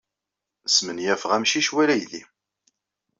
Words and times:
Smenyafeɣ 0.67 1.31
amcic 1.35 1.69
wala 1.73 1.93
aydi. 1.95 2.21